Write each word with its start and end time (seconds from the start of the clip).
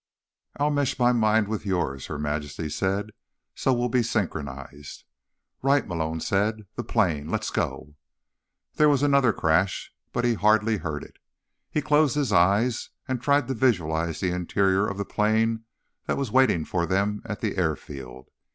"I'll 0.57 0.71
mesh 0.71 0.97
my 0.97 1.11
mind 1.11 1.47
with 1.47 1.63
yours," 1.63 2.07
Her 2.07 2.17
Majesty 2.17 2.69
said, 2.69 3.11
"so 3.53 3.71
we'll 3.71 3.87
be 3.87 4.01
synchronized." 4.01 5.03
"Right," 5.61 5.87
Malone 5.87 6.19
said. 6.21 6.65
"The 6.73 6.83
plane. 6.83 7.29
Let's 7.29 7.51
go." 7.51 7.93
There 8.77 8.89
was 8.89 9.03
another 9.03 9.31
crash, 9.31 9.93
but 10.11 10.25
he 10.25 10.33
hardly 10.33 10.77
heard 10.77 11.03
it. 11.03 11.17
He 11.69 11.83
closed 11.83 12.15
his 12.15 12.33
eyes 12.33 12.89
and 13.07 13.21
tried 13.21 13.47
to 13.49 13.53
visualize 13.53 14.21
the 14.21 14.31
interior 14.31 14.87
of 14.87 14.97
the 14.97 15.05
plane 15.05 15.65
that 16.07 16.17
was 16.17 16.31
waiting 16.31 16.65
for 16.65 16.87
them 16.87 17.21
at 17.25 17.41
the 17.41 17.55
airfield. 17.55 18.31